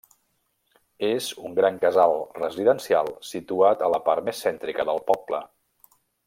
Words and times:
És 1.07 1.27
un 1.49 1.57
gran 1.59 1.77
casal 1.83 2.15
residencial 2.39 3.11
situat 3.33 3.85
a 3.89 3.93
la 3.97 4.01
part 4.09 4.27
més 4.31 4.41
cèntrica 4.47 4.87
del 4.91 5.05
poble. 5.13 5.45